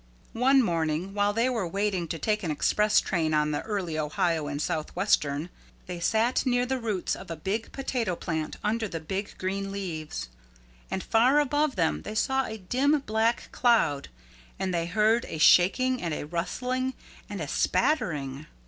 [0.33, 4.49] One morning while they were waiting to take an express train on the Early Ohio
[4.57, 5.51] & Southwestern
[5.85, 10.27] they sat near the roots of a big potato plant under the big green leaves.
[10.89, 14.09] And far above them they saw a dim black cloud
[14.57, 16.95] and they heard a shaking and a rustling
[17.29, 18.47] and a spattering.